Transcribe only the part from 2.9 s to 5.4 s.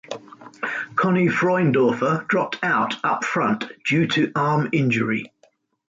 upfront due to arm injury.